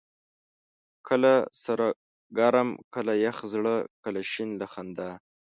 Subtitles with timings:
[1.07, 1.79] کله سر
[2.37, 5.09] ګرم، کله يخ زړه، کله شين له خندا